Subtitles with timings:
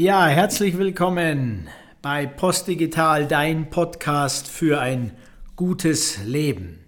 [0.00, 1.66] Ja, herzlich willkommen
[2.02, 5.10] bei Postdigital, dein Podcast für ein
[5.56, 6.78] gutes Leben.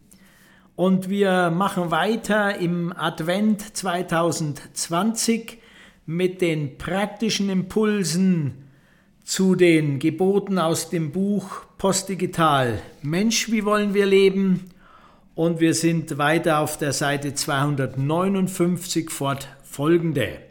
[0.77, 5.59] Und wir machen weiter im Advent 2020
[6.07, 8.69] mit den praktischen Impulsen
[9.24, 14.71] zu den Geboten aus dem Buch Postdigital Mensch, wie wollen wir leben?
[15.35, 20.49] Und wir sind weiter auf der Seite 259 fortfolgende.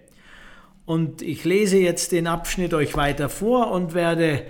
[0.90, 4.42] Und ich lese jetzt den Abschnitt euch weiter vor und werde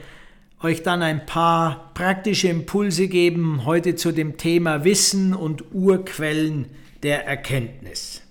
[0.63, 6.67] euch dann ein paar praktische Impulse geben heute zu dem Thema Wissen und Urquellen
[7.03, 8.21] der Erkenntnis.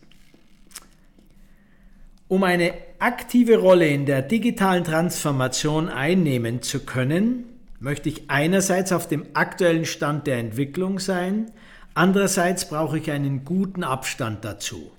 [2.28, 7.44] Um eine aktive Rolle in der digitalen Transformation einnehmen zu können,
[7.78, 11.50] möchte ich einerseits auf dem aktuellen Stand der Entwicklung sein,
[11.92, 14.92] andererseits brauche ich einen guten Abstand dazu,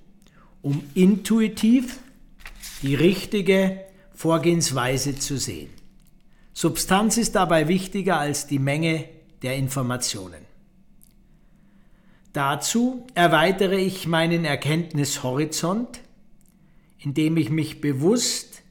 [0.62, 1.98] um intuitiv
[2.82, 3.84] die richtige
[4.14, 5.70] Vorgehensweise zu sehen.
[6.52, 9.08] Substanz ist dabei wichtiger als die Menge
[9.42, 10.44] der Informationen.
[12.32, 16.00] Dazu erweitere ich meinen Erkenntnishorizont,
[16.98, 18.62] indem ich mich bewusst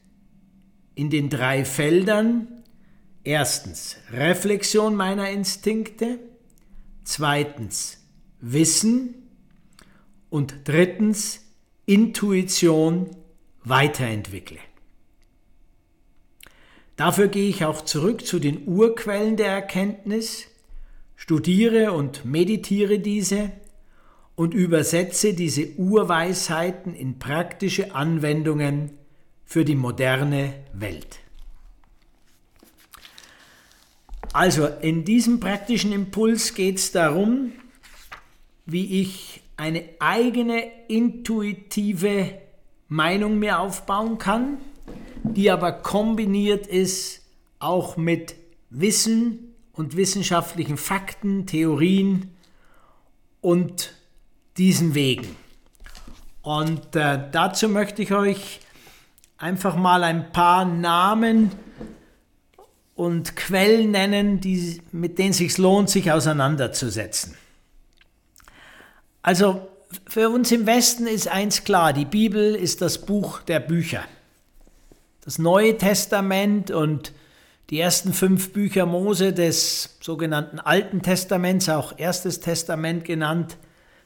[0.94, 2.48] in den drei Feldern
[3.24, 6.18] erstens Reflexion meiner Instinkte,
[7.04, 7.98] zweitens
[8.40, 9.14] Wissen
[10.30, 11.40] und drittens
[11.86, 13.10] Intuition
[13.70, 14.58] weiterentwickle.
[16.96, 20.48] Dafür gehe ich auch zurück zu den Urquellen der Erkenntnis,
[21.16, 23.52] studiere und meditiere diese
[24.36, 28.90] und übersetze diese Urweisheiten in praktische Anwendungen
[29.46, 31.20] für die moderne Welt.
[34.32, 37.52] Also in diesem praktischen Impuls geht es darum,
[38.66, 42.40] wie ich eine eigene intuitive
[42.90, 44.58] Meinung mir aufbauen kann,
[45.22, 47.22] die aber kombiniert ist
[47.60, 48.34] auch mit
[48.68, 52.34] Wissen und wissenschaftlichen Fakten, Theorien
[53.40, 53.94] und
[54.58, 55.36] diesen Wegen.
[56.42, 58.60] Und äh, dazu möchte ich euch
[59.38, 61.52] einfach mal ein paar Namen
[62.96, 67.36] und Quellen nennen, die, mit denen es sich lohnt, sich auseinanderzusetzen.
[69.22, 69.69] Also
[70.06, 74.02] für uns im Westen ist eins klar, die Bibel ist das Buch der Bücher.
[75.22, 77.12] Das Neue Testament und
[77.70, 83.56] die ersten fünf Bücher Mose des sogenannten Alten Testaments, auch erstes Testament genannt,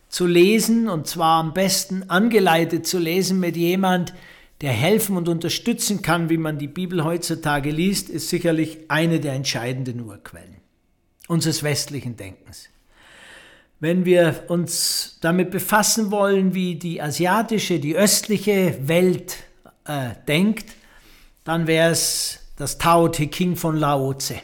[0.09, 4.15] zu lesen und zwar am besten angeleitet zu lesen mit jemand,
[4.61, 9.33] der helfen und unterstützen kann, wie man die Bibel heutzutage liest, ist sicherlich eine der
[9.33, 10.57] entscheidenden Urquellen
[11.27, 12.69] unseres westlichen Denkens.
[13.81, 19.37] Wenn wir uns damit befassen wollen, wie die asiatische, die östliche Welt
[19.85, 20.67] äh, denkt,
[21.45, 24.35] dann wäre es das Tao Te King von Lao Tse.
[24.35, 24.43] Man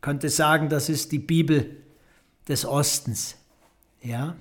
[0.00, 1.76] könnte sagen, das ist die Bibel
[2.48, 3.36] des Ostens.
[4.02, 4.36] Ja?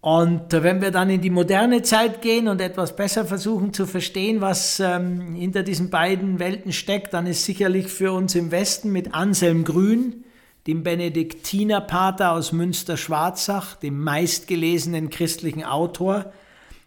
[0.00, 4.40] Und wenn wir dann in die moderne Zeit gehen und etwas besser versuchen zu verstehen,
[4.40, 9.14] was ähm, hinter diesen beiden Welten steckt, dann ist sicherlich für uns im Westen mit
[9.14, 10.24] Anselm Grün
[10.66, 16.32] dem Benediktinerpater aus Münster-Schwarzach, dem meistgelesenen christlichen Autor,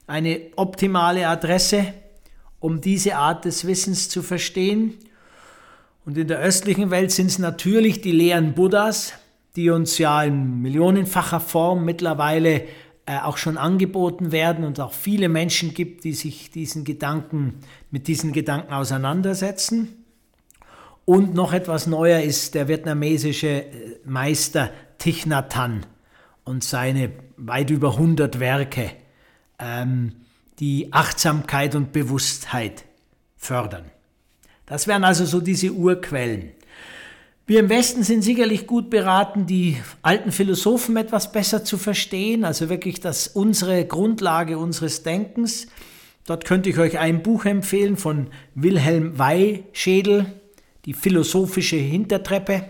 [0.07, 1.93] eine optimale Adresse,
[2.59, 4.95] um diese Art des Wissens zu verstehen.
[6.05, 9.13] Und in der östlichen Welt sind es natürlich die Lehren Buddhas,
[9.55, 12.63] die uns ja in millionenfacher Form mittlerweile
[13.05, 17.55] äh, auch schon angeboten werden und auch viele Menschen gibt, die sich diesen Gedanken,
[17.91, 19.98] mit diesen Gedanken auseinandersetzen.
[21.09, 25.81] Und noch etwas neuer ist der vietnamesische äh, Meister Thich Nhat Hanh
[26.43, 28.91] und seine weit über 100 Werke,
[29.57, 30.11] ähm,
[30.59, 32.85] die Achtsamkeit und Bewusstheit
[33.37, 33.85] fördern.
[34.67, 36.51] Das wären also so diese Urquellen.
[37.47, 42.69] Wir im Westen sind sicherlich gut beraten, die alten Philosophen etwas besser zu verstehen, also
[42.69, 45.65] wirklich das unsere Grundlage unseres Denkens.
[46.27, 50.38] Dort könnte ich euch ein Buch empfehlen von Wilhelm Weihschädel,
[50.85, 52.65] die philosophische Hintertreppe.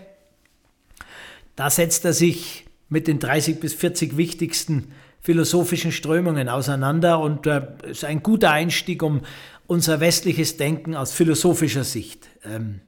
[1.56, 7.62] Da setzt er sich mit den 30 bis 40 wichtigsten philosophischen Strömungen auseinander und äh,
[7.84, 9.20] ist ein guter Einstieg, um
[9.66, 12.80] unser westliches Denken aus philosophischer Sicht ähm,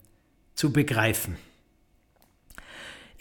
[0.55, 1.37] zu begreifen.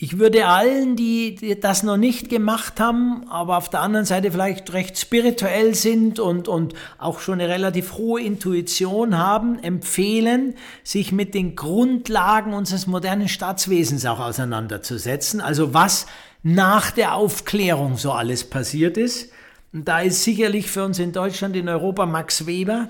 [0.03, 4.73] Ich würde allen, die, das noch nicht gemacht haben, aber auf der anderen Seite vielleicht
[4.73, 11.35] recht spirituell sind und, und auch schon eine relativ hohe Intuition haben, empfehlen, sich mit
[11.35, 15.39] den Grundlagen unseres modernen Staatswesens auch auseinanderzusetzen.
[15.39, 16.07] Also was
[16.41, 19.31] nach der Aufklärung so alles passiert ist.
[19.71, 22.89] Und da ist sicherlich für uns in Deutschland, in Europa Max Weber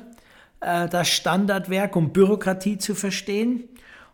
[0.62, 3.66] äh, das Standardwerk, um Bürokratie zu verstehen.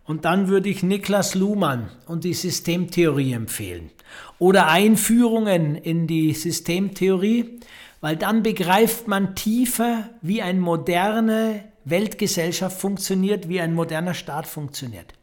[0.08, 3.92] Und dann würde ich Niklas Luhmann und die Systemtheorie empfehlen.
[4.40, 7.60] Oder Einführungen in die Systemtheorie,
[8.00, 15.14] weil dann begreift man tiefer, wie eine moderne Weltgesellschaft funktioniert, wie ein moderner Staat funktioniert.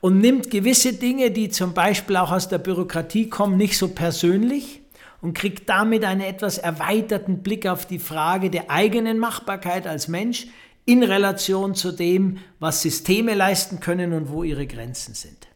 [0.00, 4.82] Und nimmt gewisse Dinge, die zum Beispiel auch aus der Bürokratie kommen, nicht so persönlich
[5.20, 10.46] und kriegt damit einen etwas erweiterten Blick auf die Frage der eigenen Machbarkeit als Mensch,
[10.84, 15.48] in Relation zu dem, was Systeme leisten können und wo ihre Grenzen sind.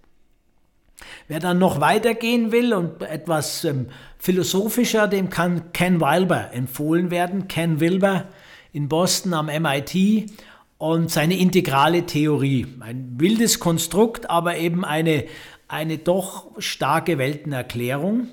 [1.28, 3.86] Wer dann noch weitergehen will und etwas ähm,
[4.18, 7.48] philosophischer, dem kann Ken Wilber empfohlen werden.
[7.48, 8.28] Ken Wilber
[8.72, 10.30] in Boston am MIT
[10.78, 12.66] und seine integrale Theorie.
[12.80, 15.24] Ein wildes Konstrukt, aber eben eine,
[15.68, 18.28] eine doch starke Weltenerklärung.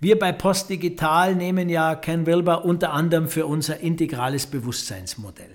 [0.00, 5.50] Wir bei Postdigital nehmen ja Ken Wilber unter anderem für unser integrales Bewusstseinsmodell.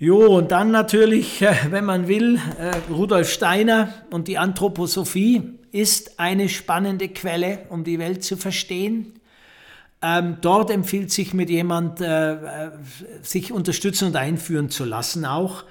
[0.00, 6.20] Jo, und dann natürlich, äh, wenn man will, äh, Rudolf Steiner und die Anthroposophie ist
[6.20, 9.14] eine spannende Quelle, um die Welt zu verstehen.
[10.00, 12.70] Ähm, dort empfiehlt sich mit jemand, äh,
[13.22, 15.64] sich unterstützen und einführen zu lassen auch.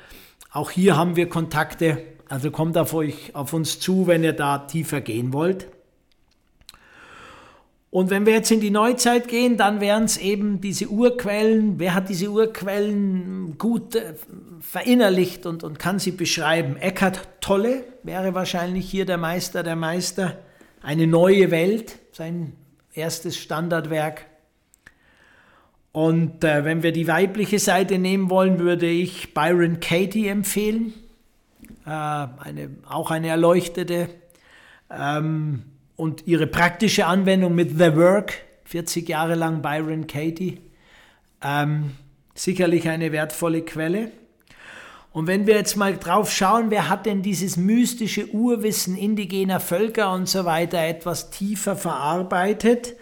[0.52, 4.58] Auch hier haben wir Kontakte, also kommt auf euch, auf uns zu, wenn ihr da
[4.58, 5.70] tiefer gehen wollt.
[7.90, 11.80] Und wenn wir jetzt in die Neuzeit gehen, dann wären es eben diese Urquellen.
[11.80, 14.14] Wer hat diese Urquellen gut äh,
[14.60, 16.76] verinnerlicht und, und kann sie beschreiben?
[16.76, 20.38] Eckhart Tolle wäre wahrscheinlich hier der Meister der Meister.
[20.82, 22.54] Eine neue Welt, sein
[22.94, 24.26] erstes Standardwerk.
[25.94, 30.94] Und äh, wenn wir die weibliche Seite nehmen wollen, würde ich Byron Katie empfehlen.
[31.86, 34.10] Äh, eine, auch eine erleuchtete.
[34.92, 35.64] Ähm,
[35.98, 38.36] und ihre praktische Anwendung mit The Work,
[38.66, 40.62] 40 Jahre lang Byron Katie,
[41.44, 41.92] ähm,
[42.34, 44.12] sicherlich eine wertvolle Quelle.
[45.12, 50.14] Und wenn wir jetzt mal drauf schauen, wer hat denn dieses mystische Urwissen indigener Völker
[50.14, 52.94] und so weiter etwas tiefer verarbeitet,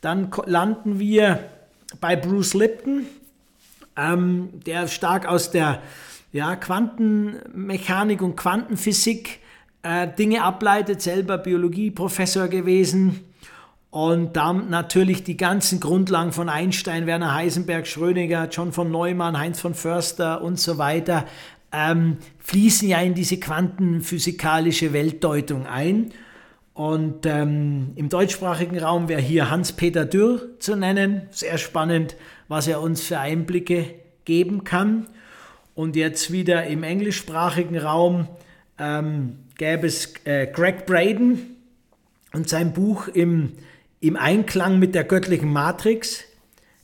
[0.00, 1.44] dann landen wir
[2.00, 3.06] bei Bruce Lipton,
[3.96, 5.82] ähm, der stark aus der
[6.32, 9.40] ja, Quantenmechanik und Quantenphysik
[9.82, 13.20] äh, Dinge ableitet, selber Biologieprofessor gewesen
[13.90, 19.60] und dann natürlich die ganzen Grundlagen von Einstein, Werner Heisenberg, Schrödinger, John von Neumann, Heinz
[19.60, 21.26] von Förster und so weiter
[21.72, 26.12] ähm, fließen ja in diese quantenphysikalische Weltdeutung ein.
[26.72, 31.22] Und ähm, im deutschsprachigen Raum wäre hier Hans-Peter Dürr zu nennen.
[31.30, 32.16] Sehr spannend,
[32.48, 33.94] was er uns für Einblicke
[34.24, 35.06] geben kann.
[35.74, 38.28] Und jetzt wieder im englischsprachigen Raum
[38.78, 41.54] ähm, gäbe es äh, Greg Braden
[42.32, 43.52] und sein Buch im,
[44.00, 46.24] im Einklang mit der göttlichen Matrix.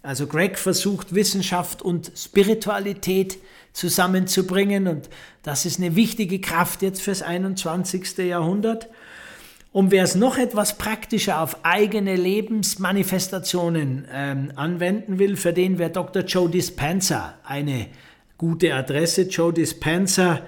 [0.02, 3.38] Also Greg versucht Wissenschaft und Spiritualität
[3.72, 5.08] zusammenzubringen und
[5.42, 8.18] das ist eine wichtige Kraft jetzt fürs 21.
[8.18, 8.90] Jahrhundert.
[9.72, 15.90] Und wer es noch etwas praktischer auf eigene Lebensmanifestationen ähm, anwenden will, für den wäre
[15.90, 16.24] Dr.
[16.24, 17.86] Joe Dispenza eine
[18.36, 19.22] gute Adresse.
[19.22, 20.42] Joe Dispenza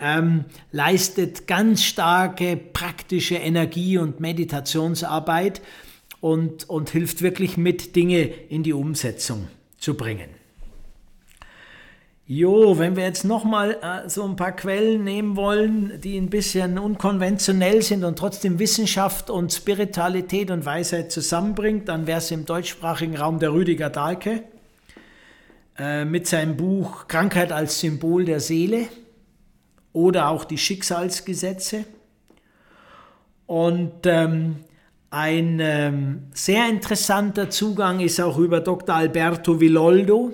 [0.00, 5.60] ähm, leistet ganz starke praktische Energie- und Meditationsarbeit
[6.20, 9.48] und, und hilft wirklich mit, Dinge in die Umsetzung
[9.78, 10.28] zu bringen.
[12.32, 16.78] Jo, wenn wir jetzt nochmal äh, so ein paar Quellen nehmen wollen, die ein bisschen
[16.78, 23.16] unkonventionell sind und trotzdem Wissenschaft und Spiritualität und Weisheit zusammenbringt, dann wäre es im deutschsprachigen
[23.16, 24.44] Raum der Rüdiger Dahlke
[25.76, 28.86] äh, mit seinem Buch Krankheit als Symbol der Seele
[29.92, 31.84] oder auch die Schicksalsgesetze.
[33.46, 34.56] Und ähm,
[35.10, 38.94] ein ähm, sehr interessanter Zugang ist auch über Dr.
[38.94, 40.32] Alberto Villoldo.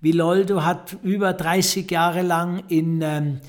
[0.00, 3.40] Villoldo hat über 30 Jahre lang in, ähm,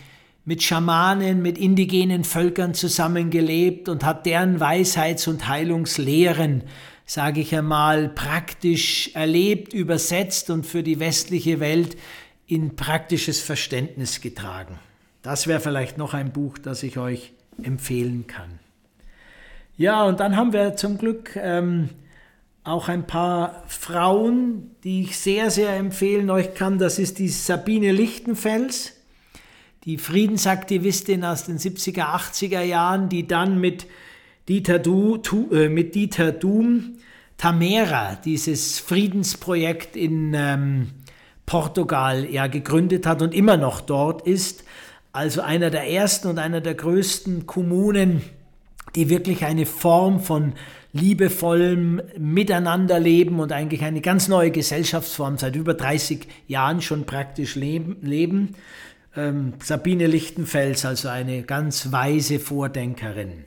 [0.45, 6.63] mit Schamanen, mit indigenen Völkern zusammengelebt und hat deren Weisheits- und Heilungslehren,
[7.05, 11.95] sage ich einmal, praktisch erlebt, übersetzt und für die westliche Welt
[12.48, 14.79] in praktisches Verständnis getragen.
[15.21, 18.59] Das wäre vielleicht noch ein Buch, das ich euch empfehlen kann.
[19.77, 21.89] Ja, und dann haben wir zum Glück ähm,
[22.63, 26.77] auch ein paar Frauen, die ich sehr, sehr empfehlen euch kann.
[26.77, 28.93] Das ist die Sabine Lichtenfels,
[29.85, 33.88] die Friedensaktivistin aus den 70er, 80er Jahren, die dann mit
[34.47, 36.97] Dieter, du, tu, äh, mit Dieter Doom
[37.38, 40.89] Tamera, dieses Friedensprojekt in ähm,
[41.45, 44.65] Portugal, ja gegründet hat und immer noch dort ist
[45.19, 48.21] also einer der ersten und einer der größten Kommunen,
[48.95, 50.53] die wirklich eine Form von
[50.93, 58.55] liebevollem Miteinanderleben und eigentlich eine ganz neue Gesellschaftsform seit über 30 Jahren schon praktisch leben.
[59.13, 63.43] Ähm, Sabine Lichtenfels, also eine ganz weise Vordenkerin.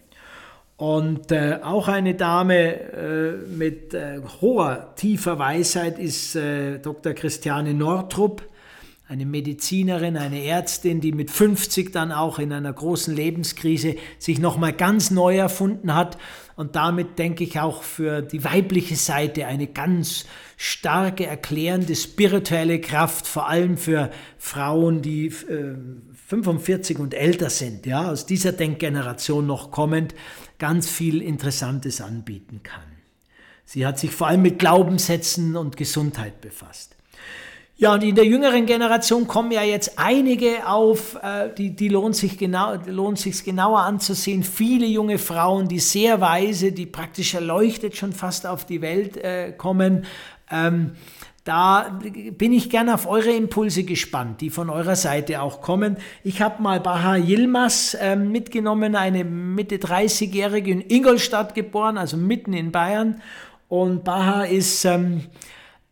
[0.76, 7.14] Und äh, auch eine Dame äh, mit äh, hoher, tiefer Weisheit ist äh, Dr.
[7.14, 8.42] Christiane Nortrup,
[9.12, 14.72] eine Medizinerin, eine Ärztin, die mit 50 dann auch in einer großen Lebenskrise sich nochmal
[14.72, 16.16] ganz neu erfunden hat
[16.56, 20.24] und damit denke ich auch für die weibliche Seite eine ganz
[20.56, 25.74] starke, erklärende, spirituelle Kraft, vor allem für Frauen, die äh,
[26.28, 30.14] 45 und älter sind, ja, aus dieser Denkgeneration noch kommend,
[30.58, 32.80] ganz viel Interessantes anbieten kann.
[33.66, 36.96] Sie hat sich vor allem mit Glaubenssätzen und Gesundheit befasst.
[37.76, 42.14] Ja, und in der jüngeren Generation kommen ja jetzt einige auf, äh, die, die lohnt
[42.14, 44.44] sich genau, lohnt sich genauer anzusehen.
[44.44, 49.52] Viele junge Frauen, die sehr weise, die praktisch erleuchtet schon fast auf die Welt äh,
[49.52, 50.04] kommen.
[50.50, 50.92] Ähm,
[51.44, 51.98] da
[52.38, 55.96] bin ich gerne auf eure Impulse gespannt, die von eurer Seite auch kommen.
[56.22, 62.52] Ich habe mal Baha Yilmaz äh, mitgenommen, eine Mitte 30-Jährige in Ingolstadt geboren, also mitten
[62.52, 63.22] in Bayern.
[63.68, 65.22] Und Baha ist ähm,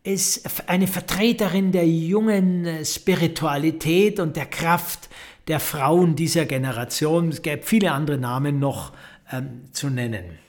[0.03, 5.09] ist eine Vertreterin der jungen äh, Spiritualität und der Kraft
[5.47, 7.29] der Frauen dieser Generation.
[7.29, 8.93] Es gäbe viele andere Namen noch
[9.31, 10.39] ähm, zu nennen.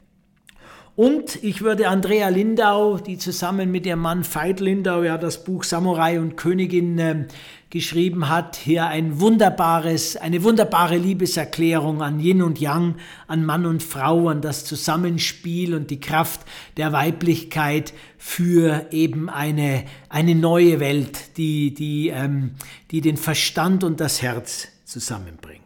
[0.94, 5.64] Und ich würde Andrea Lindau, die zusammen mit ihrem Mann Veit Lindau ja das Buch
[5.64, 7.26] Samurai und Königin äh,
[7.70, 12.96] geschrieben hat, hier ein wunderbares, eine wunderbare Liebeserklärung an Yin und Yang,
[13.26, 16.42] an Mann und Frau, an das Zusammenspiel und die Kraft
[16.76, 22.50] der Weiblichkeit für eben eine, eine neue Welt, die, die, ähm,
[22.90, 25.61] die den Verstand und das Herz zusammenbringt.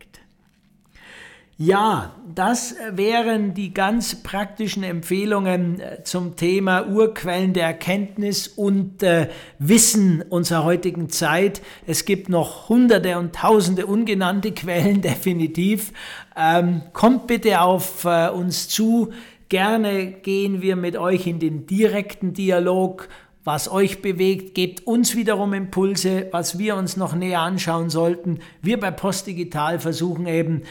[1.58, 9.30] Ja, das wären die ganz praktischen Empfehlungen äh, zum Thema Urquellen der Erkenntnis und äh,
[9.58, 11.62] Wissen unserer heutigen Zeit.
[11.86, 15.94] Es gibt noch hunderte und tausende ungenannte Quellen, definitiv.
[16.36, 19.14] Ähm, kommt bitte auf äh, uns zu.
[19.48, 23.08] Gerne gehen wir mit euch in den direkten Dialog
[23.46, 28.40] was euch bewegt, gebt uns wiederum Impulse, was wir uns noch näher anschauen sollten.
[28.60, 30.62] Wir bei Postdigital versuchen eben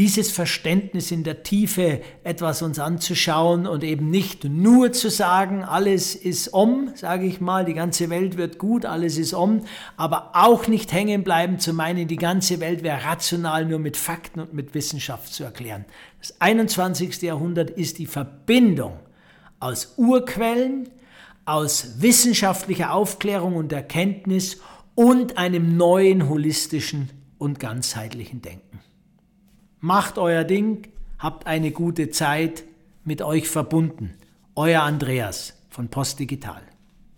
[0.00, 6.14] dieses Verständnis in der Tiefe etwas uns anzuschauen und eben nicht nur zu sagen, alles
[6.14, 9.60] ist um, sage ich mal, die ganze Welt wird gut, alles ist um,
[9.98, 14.40] aber auch nicht hängen bleiben zu meinen, die ganze Welt wäre rational nur mit Fakten
[14.40, 15.84] und mit Wissenschaft zu erklären.
[16.18, 17.20] Das 21.
[17.20, 18.98] Jahrhundert ist die Verbindung
[19.58, 20.88] aus Urquellen,
[21.44, 24.62] aus wissenschaftlicher Aufklärung und Erkenntnis
[24.94, 28.80] und einem neuen holistischen und ganzheitlichen Denken.
[29.82, 32.64] Macht euer Ding, habt eine gute Zeit,
[33.02, 34.14] mit euch verbunden.
[34.54, 36.60] Euer Andreas von Post Digital.